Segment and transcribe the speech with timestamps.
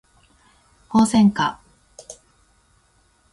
[0.89, 1.59] ホウセンカ